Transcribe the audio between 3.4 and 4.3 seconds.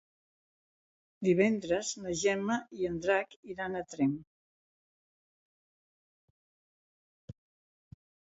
iran a Tremp.